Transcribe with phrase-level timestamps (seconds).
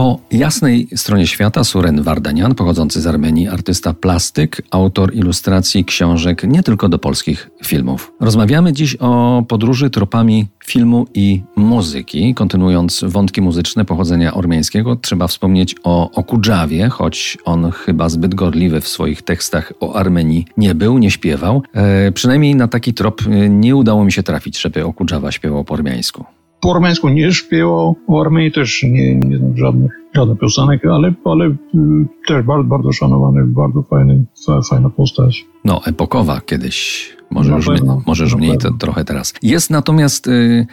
[0.00, 6.62] Po jasnej stronie świata Suren Wardanian, pochodzący z Armenii, artysta plastyk, autor ilustracji książek nie
[6.62, 8.12] tylko do polskich filmów.
[8.20, 12.34] Rozmawiamy dziś o podróży tropami filmu i muzyki.
[12.34, 18.88] Kontynuując wątki muzyczne pochodzenia ormiańskiego, trzeba wspomnieć o Okudżawie, choć on chyba zbyt gorliwy w
[18.88, 21.62] swoich tekstach o Armenii nie był, nie śpiewał.
[21.74, 25.74] E, przynajmniej na taki trop e, nie udało mi się trafić, żeby Okudżawa śpiewał po
[25.74, 26.24] ormiańsku
[26.60, 31.46] po armeńsku nie śpiewał, o Armenii też nie, nie znam żadnych, żadnych piosenek, ale, ale
[31.46, 31.56] y,
[32.28, 34.24] też bardzo, bardzo szanowany, bardzo fajny,
[34.70, 35.44] fajna postać.
[35.64, 39.34] No, epokowa kiedyś, może już, pewno, może już mniej to, trochę teraz.
[39.42, 40.66] Jest natomiast y,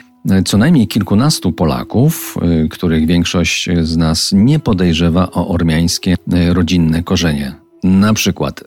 [0.46, 7.04] co najmniej kilkunastu Polaków, y, których większość z nas nie podejrzewa o ormiańskie y, rodzinne
[7.04, 7.56] korzenie.
[7.84, 8.64] Na przykład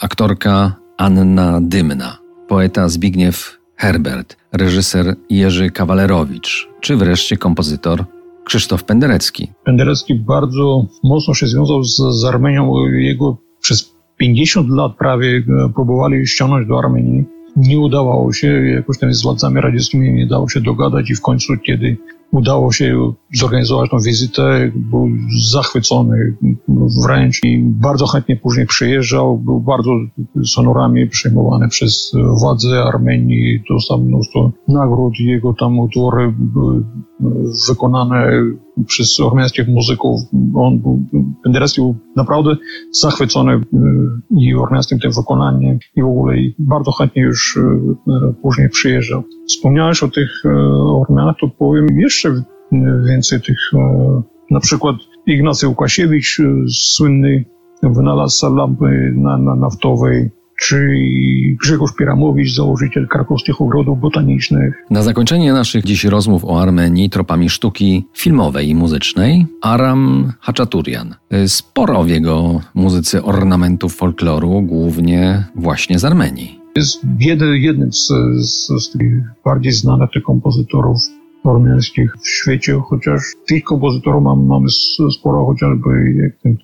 [0.00, 8.04] aktorka Anna Dymna, poeta Zbigniew Herbert, reżyser Jerzy Kawalerowicz, czy wreszcie kompozytor
[8.44, 9.52] Krzysztof Penderecki.
[9.64, 12.86] Penderecki bardzo mocno się związał z, z Armenią.
[12.86, 17.24] Jego przez 50 lat prawie e, próbowali ściągnąć do Armenii.
[17.56, 21.56] Nie udało się, jakoś tam z władzami radzieckimi nie dało się dogadać i w końcu,
[21.56, 21.96] kiedy
[22.30, 25.08] udało się zorganizować tą wizytę, był
[25.50, 26.36] zachwycony
[27.04, 29.90] wręcz i bardzo chętnie później przyjeżdżał, był bardzo
[30.44, 36.84] sonorami przyjmowany przez władze Armenii, dostał mnóstwo nagród, jego tam utwory były
[37.68, 38.32] wykonane
[38.86, 40.20] przez ormiańskich muzyków.
[40.54, 40.80] On
[41.44, 42.56] Penderecki był naprawdę
[42.92, 43.60] zachwycony y,
[44.38, 47.62] i ormiańskim tym wykonaniem i w ogóle i bardzo chętnie już y,
[48.42, 49.22] później przyjeżdżał.
[49.48, 50.48] Wspomniałeś o tych y,
[51.00, 52.42] Ormianach, to powiem jeszcze
[53.06, 53.58] więcej tych,
[54.50, 57.44] na przykład Ignacy Łukasiewicz, słynny
[57.82, 60.96] wynalazca lampy na, na naftowej, czy
[61.62, 64.74] Grzegorz Pieramowicz, założyciel krakowskich ogrodów botanicznych.
[64.90, 71.14] Na zakończenie naszych dziś rozmów o Armenii tropami sztuki filmowej i muzycznej Aram Hachaturian.
[71.46, 76.60] Sporo w jego muzyce ornamentów folkloru, głównie właśnie z Armenii.
[76.76, 77.00] Jest
[77.54, 80.98] jednym z, z, z tych bardziej znanych tych kompozytorów
[81.46, 84.66] ormiańskich w świecie, chociaż tych kompozytorów mam, mamy
[85.10, 86.56] sporo, chociażby jak ten,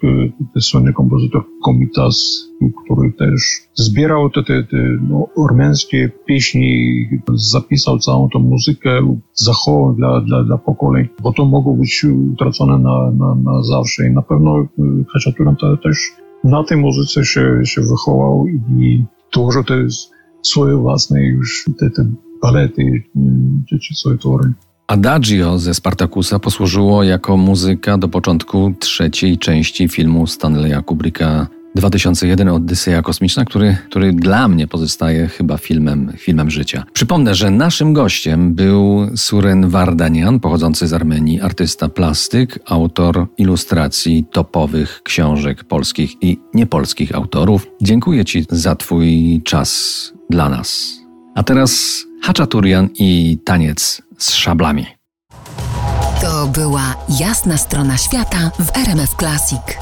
[0.53, 2.49] ten słynny kompozytor Komitas,
[2.85, 3.43] który też
[3.75, 4.77] zbierał te, te, te
[5.09, 6.93] no, ormiańskie pieśni,
[7.35, 13.11] zapisał całą tą muzykę, zachował dla, dla, dla pokoleń, bo to mogło być utracone na,
[13.11, 14.67] na, na zawsze i na pewno
[15.13, 16.13] Haczaturem też
[16.45, 18.47] na tej muzyce się, się wychował
[18.79, 19.87] i tworzył te
[20.43, 22.05] swoje własne już te, te
[22.43, 23.03] balety
[23.69, 24.53] czy, czy swoje tory.
[24.93, 33.03] Adagio ze Spartakusa posłużyło jako muzyka do początku trzeciej części filmu Stanleya Kubricka 2001 Odyseja
[33.03, 36.85] Kosmiczna, który, który dla mnie pozostaje chyba filmem, filmem życia.
[36.93, 45.01] Przypomnę, że naszym gościem był Suren Vardanian, pochodzący z Armenii, artysta plastyk, autor ilustracji topowych
[45.05, 47.67] książek polskich i niepolskich autorów.
[47.83, 50.93] Dziękuję Ci za Twój czas dla nas.
[51.35, 54.87] A teraz Haczaturian i taniec z szablami.
[56.21, 59.82] To była jasna strona świata w RMF Classic.